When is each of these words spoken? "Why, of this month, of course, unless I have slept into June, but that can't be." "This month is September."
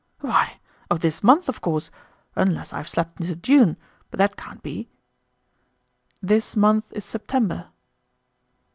"Why, 0.21 0.59
of 0.89 1.01
this 1.01 1.21
month, 1.21 1.47
of 1.47 1.61
course, 1.61 1.91
unless 2.35 2.73
I 2.73 2.77
have 2.77 2.89
slept 2.89 3.21
into 3.21 3.35
June, 3.35 3.77
but 4.09 4.17
that 4.17 4.35
can't 4.35 4.63
be." 4.63 4.89
"This 6.23 6.55
month 6.55 6.85
is 6.91 7.05
September." 7.05 7.67